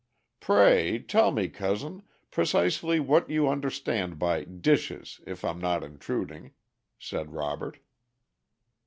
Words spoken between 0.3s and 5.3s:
"Pray tell me, cousin, precisely what you understand by 'dishes,'